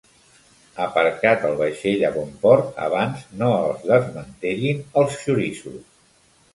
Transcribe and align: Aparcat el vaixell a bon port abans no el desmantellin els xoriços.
Aparcat 0.85 1.45
el 1.49 1.53
vaixell 1.59 2.07
a 2.09 2.11
bon 2.17 2.33
port 2.47 2.81
abans 2.87 3.23
no 3.45 3.53
el 3.61 3.87
desmantellin 3.93 4.85
els 5.05 5.23
xoriços. 5.25 5.83